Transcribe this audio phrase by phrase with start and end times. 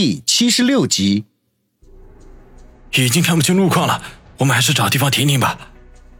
[0.00, 1.24] 第七十六集，
[2.92, 4.00] 已经看不清路况了，
[4.36, 5.72] 我们还是找地方停停吧。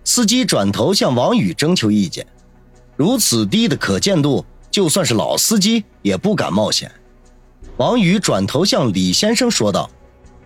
[0.02, 2.26] 司机转头向王宇征求意见。
[2.96, 6.90] 如此低的可见度，就算是老司机也不敢冒险。
[7.76, 9.88] 王宇转头向李先生说道：“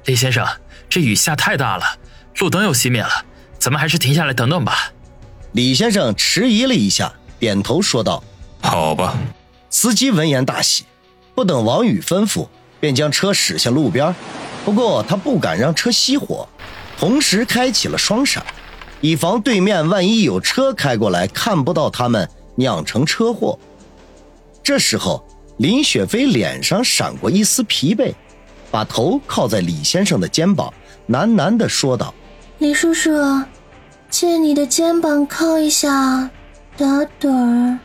[0.04, 0.46] 李先生，
[0.90, 1.84] 这雨下太大了，
[2.36, 3.24] 路灯又熄灭了，
[3.58, 4.92] 咱们还是停下来等等吧。”
[5.52, 8.22] 李先生迟疑了一下，点头说道
[8.60, 9.16] ：“好吧。”
[9.70, 10.84] 司机闻言大喜，
[11.34, 12.46] 不等王宇吩咐。
[12.82, 14.12] 便将车驶向路边，
[14.64, 16.48] 不过他不敢让车熄火，
[16.98, 18.44] 同时开启了双闪，
[19.00, 23.56] 以防对面万一有车开过来看不到他们，酿成车祸。
[24.64, 25.24] 这时候，
[25.58, 28.12] 林雪飞脸上闪过一丝疲惫，
[28.68, 30.74] 把头靠在李先生的肩膀，
[31.08, 32.12] 喃喃地说道
[32.58, 33.12] ：“李叔叔，
[34.10, 36.28] 借你的肩膀靠一下，
[36.76, 36.84] 打
[37.20, 37.78] 盹儿。”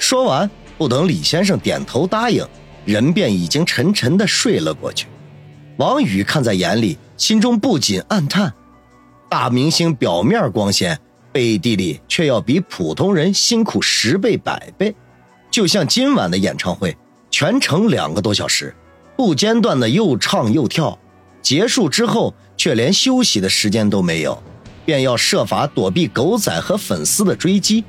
[0.00, 2.42] 说完，不等李先生点头答应。
[2.84, 5.06] 人便已经沉沉的睡了过去，
[5.76, 8.52] 王宇看在眼里，心中不禁暗叹：
[9.28, 10.98] 大明星表面光鲜，
[11.30, 14.94] 背地里却要比普通人辛苦十倍百倍。
[15.50, 16.96] 就像今晚的演唱会，
[17.30, 18.74] 全程两个多小时，
[19.16, 20.98] 不间断的又唱又跳，
[21.40, 24.42] 结束之后却连休息的时间都没有，
[24.84, 27.84] 便要设法躲避狗仔和粉丝的追击。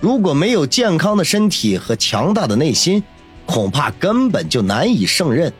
[0.00, 3.02] 如果没有健康的身体和强大的内心，
[3.50, 5.52] 恐怕根本就难以胜任。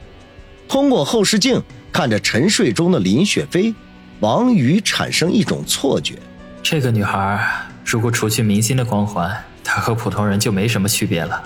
[0.68, 1.60] 通过后视镜
[1.92, 3.74] 看着沉睡中的林雪飞，
[4.20, 6.14] 王宇产生一种错觉：
[6.62, 7.44] 这个女孩
[7.84, 11.42] 如果除去明星的光环，她和普通人就没什么区别了。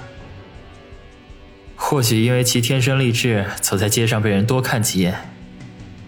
[1.76, 5.14] 或许因为其天生丽质，走在街上被人多看几眼，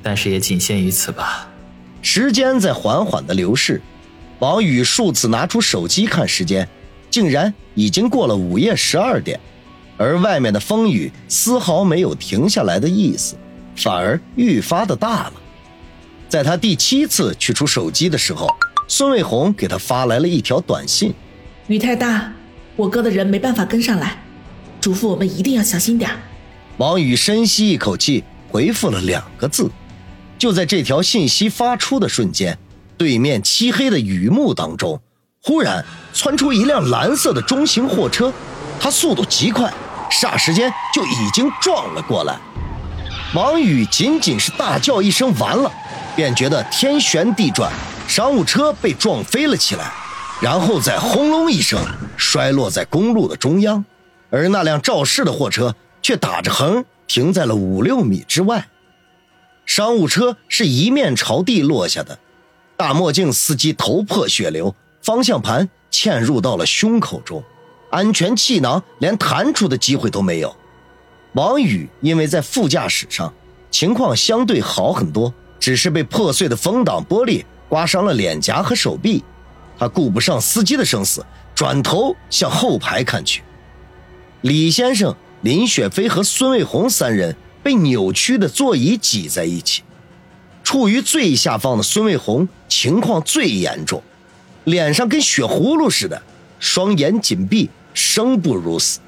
[0.03, 1.49] 但是也仅限于此吧。
[2.03, 3.81] 时间在缓缓的流逝，
[4.41, 6.69] 王宇数次拿出手机看时间，
[7.09, 9.41] 竟然已经过了午夜十二点。
[9.99, 13.35] 而外面的风雨丝毫没有停下来的意思，
[13.75, 15.33] 反而愈发的大了。
[16.29, 18.49] 在他第七次取出手机的时候，
[18.89, 21.15] 孙卫红给他发来了一条短信
[21.69, 22.33] ：“雨太大，
[22.75, 24.23] 我哥的人没办法跟上来，
[24.81, 26.11] 嘱咐我们一定要小心点。”
[26.79, 29.71] 王宇深吸一口气，回复了两个字。
[30.37, 32.59] 就在这条信息发出的瞬间，
[32.99, 35.01] 对面漆黑的雨幕当中，
[35.41, 35.83] 忽然
[36.13, 38.31] 窜出一辆蓝色的中型货车，
[38.79, 39.73] 它速度极快。
[40.11, 42.39] 霎时间就已经撞了过来，
[43.35, 45.71] 王宇仅仅是大叫一声“完了”，
[46.17, 47.71] 便觉得天旋地转，
[48.09, 49.93] 商务车被撞飞了起来，
[50.41, 51.79] 然后再轰隆一声
[52.17, 53.85] 摔落在公路的中央，
[54.31, 58.69] 而那辆肇事的货车却打着横停在了五六米之外。
[59.67, 62.19] 商务车是一面朝地落下的，
[62.77, 67.43] 大墨镜司机头破血流，方向盘嵌入到了胸口中。
[67.91, 70.55] 安全气囊连弹出的机会都没有。
[71.33, 73.33] 王宇因为在副驾驶上，
[73.71, 79.23] 情况相对好很多，只是被破碎的风挡玻璃刮伤了脸颊和手臂。
[79.79, 83.43] 他顾不上司机的生死，转头向后排看去。
[84.41, 89.83] 李先生、林雪飞和孙卫红三人被扭曲的座椅挤在一起。
[90.65, 94.03] 处于最下方的孙卫红情况最严重，
[94.65, 96.23] 脸上跟血葫芦似的，
[96.59, 97.71] 双眼紧闭。
[97.95, 99.01] 生不如死，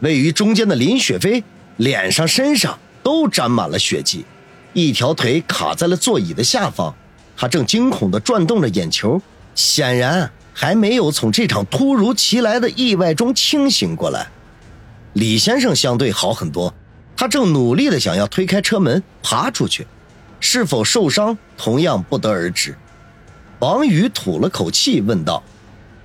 [0.00, 1.44] 位于中间的林雪飞
[1.76, 4.24] 脸上、身上都沾满了血迹，
[4.72, 6.94] 一条腿卡在了座椅的下方，
[7.36, 9.20] 他正惊恐地转动着眼球，
[9.54, 14.28] 显然还没有从这场突如其来的意外中清醒过来。
[15.12, 16.72] 李先生相对好很多，
[17.14, 19.86] 他正努力地想要推开车门爬出去，
[20.40, 22.74] 是否受伤同样不得而知。
[23.58, 25.42] 王宇吐了口气问道：“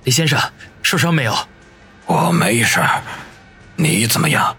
[0.08, 0.40] 李先生
[0.82, 1.36] 受伤没有？”
[2.08, 2.80] 我没事，
[3.76, 4.56] 你怎么样？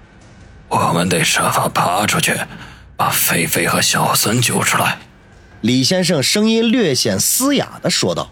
[0.67, 2.39] 我们得设法爬出去，
[2.95, 4.99] 把菲菲和小森救出来。
[5.61, 8.29] 李先生声音略显嘶哑的说道：“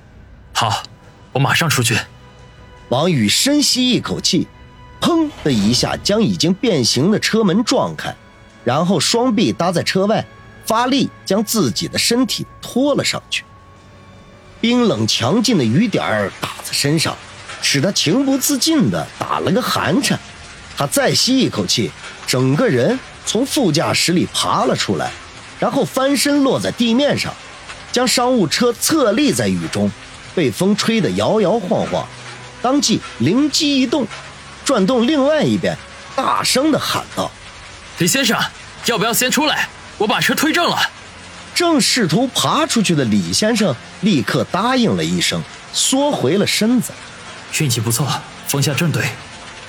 [0.54, 0.84] 好，
[1.34, 1.98] 我马上出去。”
[2.90, 4.48] 王宇深吸一口气，
[5.02, 8.14] 砰的一下将已经变形的车门撞开，
[8.64, 10.24] 然后双臂搭在车外，
[10.68, 13.44] 发力将自己的身体拖了上去。
[14.60, 17.16] 冰冷强劲的雨点儿打在身上。
[17.60, 20.18] 使他情不自禁地打了个寒颤，
[20.78, 21.92] 他再吸一口气，
[22.28, 25.12] 整个人从副驾驶里爬了出来，
[25.60, 27.34] 然后翻身落在地面上，
[27.92, 29.92] 将商务车侧立在雨中，
[30.36, 32.08] 被风吹得摇摇晃晃，
[32.62, 34.06] 当即灵机一动，
[34.64, 35.76] 转动另外一边，
[36.16, 37.30] 大声地喊道
[37.98, 38.40] ：“李先生，
[38.86, 39.68] 要不要先出来？
[39.98, 40.78] 我把车推正了。”
[41.58, 45.42] 正试图爬出去的李先生立刻答应了一声，
[45.74, 46.92] 缩回了身子。
[47.60, 48.08] 运气不错，
[48.46, 49.04] 风向正对。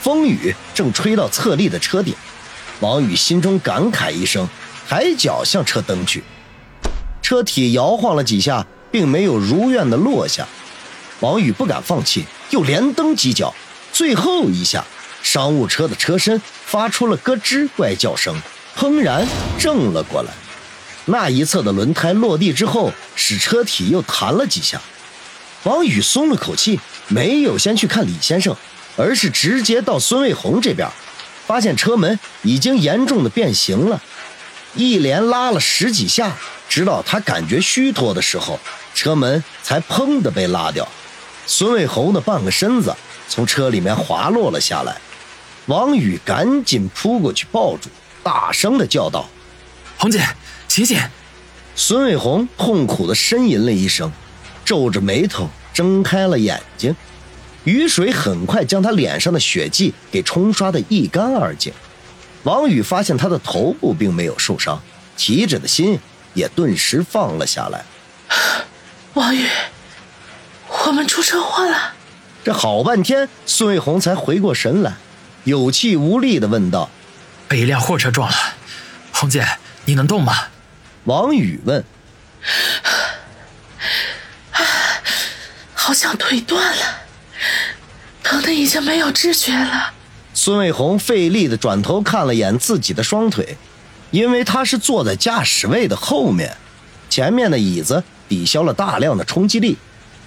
[0.03, 2.15] 风雨正吹到侧立的车顶，
[2.81, 4.47] 王宇心中感慨一声，
[4.87, 6.23] 抬脚向车蹬去。
[7.23, 10.47] 车体摇晃了几下，并没有如愿的落下。
[11.21, 13.55] 王宇不敢放弃，又连蹬几脚。
[13.95, 14.85] 最后一下，
[15.23, 18.39] 商务车的车身发出了咯吱怪叫声，
[18.77, 19.27] 砰然
[19.59, 20.31] 正了过来。
[21.09, 24.81] 那一侧的轮胎落地之后，使车体又弹了几下。
[25.65, 26.79] 王宇松了口气，
[27.09, 28.55] 没有先去看李先生，
[28.97, 30.87] 而是直接到孙卫红这边，
[31.47, 34.01] 发现车门已经严重的变形了。
[34.75, 36.37] 一连拉了十几下，
[36.69, 38.61] 直到他感觉虚脱的时候，
[38.95, 40.87] 车门才砰的被拉掉。
[41.47, 42.95] 孙卫红的半个身子
[43.27, 44.99] 从车里面滑落了下来，
[45.67, 47.89] 王宇赶紧扑过去抱住，
[48.23, 49.27] 大声的叫道
[49.97, 50.23] ：“红姐，
[50.69, 51.01] 醒醒！”
[51.75, 54.13] 孙卫红痛苦的呻吟了一声，
[54.65, 56.95] 皱着眉头睁开了眼睛。
[57.65, 61.73] 雨水很快将他脸上的血迹给冲刷的一干二净。
[62.45, 64.81] 王宇发现他的头部并没有受伤，
[65.17, 65.99] 提着的心
[66.35, 67.85] 也顿时放了下来。
[69.15, 69.47] 王宇。
[70.87, 71.95] 我们出车祸了！
[72.45, 74.95] 这好半天，孙卫红才回过神来，
[75.45, 76.89] 有气无力的问道
[77.47, 78.37] ：“被一辆货车撞了，
[79.13, 79.47] 红姐，
[79.85, 80.35] 你能动吗？”
[81.05, 81.85] 王宇问
[85.75, 86.83] ：“好像腿断了，
[88.23, 89.93] 疼的已经没有知觉了。”
[90.35, 93.57] 孙卫红费力的转头看了眼自己的双腿，
[94.11, 96.57] 因为他是坐在驾驶位的后面，
[97.09, 99.77] 前面的椅子抵消了大量的冲击力。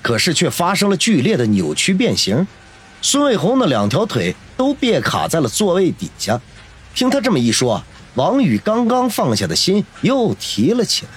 [0.01, 2.47] 可是却发生了剧烈的扭曲变形，
[3.03, 6.41] 孙卫红的两条腿都别卡在了座位底下。
[6.95, 7.83] 听他这么一说，
[8.15, 11.11] 王宇刚刚放下的心又提了起来。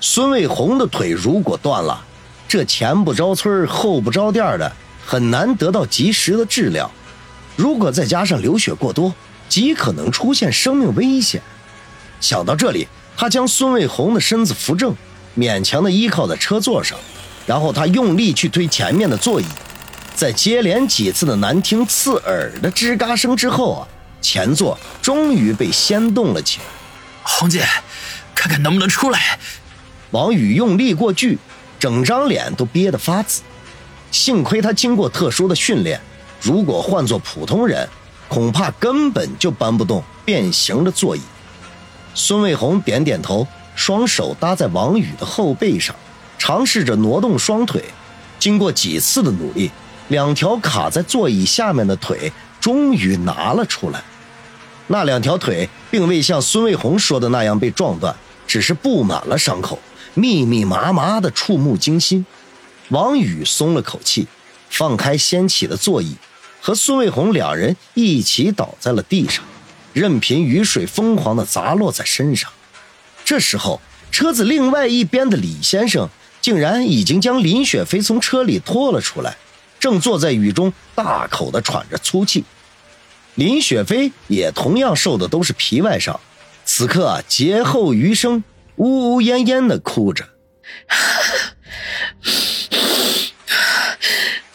[0.00, 2.04] 孙卫红的腿如果断了，
[2.48, 4.72] 这前不着村后不着店的，
[5.06, 6.90] 很难得到及时的治疗。
[7.56, 9.14] 如果再加上流血过多，
[9.48, 11.42] 极可能出现生命危险。
[12.20, 14.94] 想到这里，他将孙卫红的身子扶正，
[15.36, 16.98] 勉强的依靠在车座上。
[17.46, 19.44] 然后他用力去推前面的座椅，
[20.14, 23.88] 在接连几次的难听刺耳的吱嘎声之后啊，
[24.20, 26.64] 前座终于被掀动了起来。
[27.22, 27.66] 红姐，
[28.34, 29.38] 看看能不能出来。
[30.10, 31.38] 王宇用力过巨，
[31.78, 33.42] 整张脸都憋得发紫。
[34.10, 36.00] 幸亏他经过特殊的训练，
[36.40, 37.88] 如果换做普通人，
[38.28, 41.20] 恐怕根本就搬不动变形的座椅。
[42.14, 43.46] 孙卫红点点头，
[43.76, 45.94] 双手搭在王宇的后背上。
[46.38, 47.84] 尝试着挪动双腿，
[48.38, 49.70] 经过几次的努力，
[50.08, 54.02] 两条卡在座椅下面的腿终于拿了出来。
[54.92, 58.12] 那两条腿并未像孙卫红说的那样被撞断，
[58.44, 59.78] 只是布满了伤口，
[60.14, 62.26] 密密麻麻的，触目惊心。
[62.88, 64.26] 王宇松了口气，
[64.68, 66.16] 放开掀起的座椅，
[66.60, 69.44] 和孙卫红两人一起倒在了地上，
[69.92, 72.50] 任凭雨水疯狂的砸落在身上。
[73.24, 76.08] 这时候，车子另外一边的李先生。
[76.42, 79.36] 竟然已经将林雪飞从车里拖了出来，
[79.78, 82.42] 正坐在雨中大口的喘着粗气。
[83.36, 86.20] 林雪飞也同样受的都是皮外伤，
[86.64, 88.44] 此刻啊劫后余生，
[88.76, 90.28] 呜呜咽咽的哭着。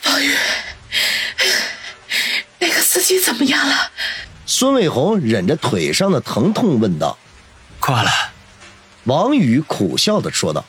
[0.06, 0.36] 王宇，
[2.60, 3.92] 那个司机怎么样了？
[4.46, 7.18] 孙卫红忍着腿上的疼痛问道。
[7.80, 8.12] 挂了。
[9.06, 10.64] 王宇苦笑的说道。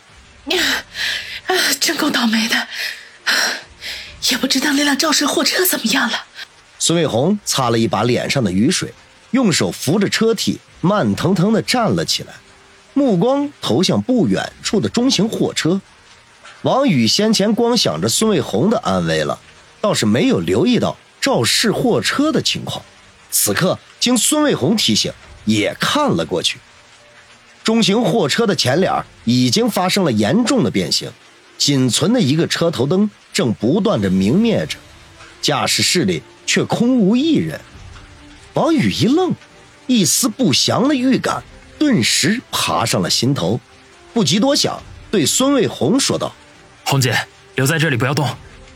[1.47, 2.69] 啊，真够倒霉的，
[4.31, 6.25] 也不知道那辆肇事货车怎么样了。
[6.79, 8.93] 孙卫红擦了一把脸上的雨水，
[9.31, 12.35] 用手扶着车体，慢腾腾地站了起来，
[12.95, 15.81] 目光投向不远处的中型货车。
[16.63, 19.39] 王宇先前光想着孙卫红的安危了，
[19.81, 22.83] 倒是没有留意到肇事货车的情况。
[23.31, 25.13] 此刻经孙卫红提醒，
[25.45, 26.59] 也看了过去。
[27.63, 31.11] 中型货车的前脸已经发生了严重的变形，
[31.59, 34.79] 仅存的一个车头灯正不断的明灭着，
[35.43, 37.61] 驾驶室里却空无一人。
[38.55, 39.35] 王宇一愣，
[39.87, 41.43] 一丝不祥的预感
[41.79, 43.61] 顿时爬上了心头，
[44.15, 46.35] 不及多想，对孙卫红说道
[46.87, 47.15] ：“红姐，
[47.57, 48.27] 留在这里不要动，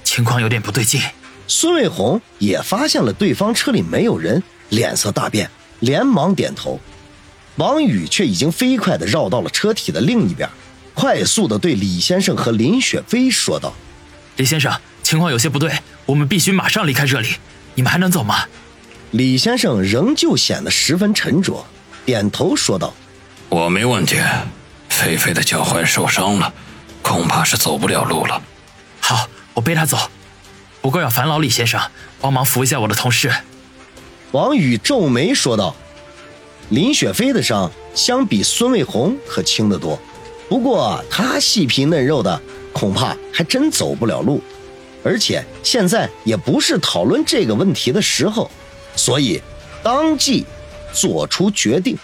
[0.04, 1.00] 情况有点不对劲。”
[1.48, 5.50] 孙卫红也发现了对方车里没有人，脸色大变，
[5.80, 6.78] 连忙点头。
[7.56, 10.48] 王宇却已经飞快地绕到了车体的另一边，
[10.94, 13.74] 快速地对李先生和林雪飞说道
[14.36, 14.72] ：“李先生，
[15.02, 15.72] 情况有些不对，
[16.06, 17.30] 我们必须马上离开这里。
[17.80, 18.44] 你们还能走吗？”
[19.12, 21.64] 李先生仍旧显得十分沉着，
[22.04, 22.92] 点头说道
[23.48, 24.18] ：“我没问题。
[24.90, 26.52] 菲菲的脚踝受伤了，
[27.00, 28.42] 恐怕是走不了路了。
[29.00, 29.96] 好，我背她走。
[30.82, 31.80] 不过要烦劳李先生
[32.20, 33.32] 帮忙扶一下我的同事。”
[34.32, 35.74] 王宇皱眉说道。
[36.68, 39.98] 林雪飞的伤相比孙卫红可轻得多，
[40.50, 42.40] 不过他细皮嫩肉的，
[42.74, 44.40] 恐怕还真走不了路。
[45.02, 48.50] 而且现在也不是讨论这个问题的时候，
[48.96, 49.40] 所以
[49.82, 50.44] 当即
[50.92, 51.96] 做出决定。